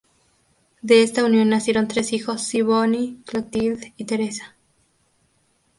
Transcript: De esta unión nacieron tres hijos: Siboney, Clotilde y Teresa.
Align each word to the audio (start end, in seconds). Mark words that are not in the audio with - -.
De 0.81 1.03
esta 1.03 1.23
unión 1.23 1.49
nacieron 1.49 1.87
tres 1.87 2.11
hijos: 2.11 2.41
Siboney, 2.41 3.19
Clotilde 3.23 3.93
y 3.97 4.05
Teresa. 4.05 4.55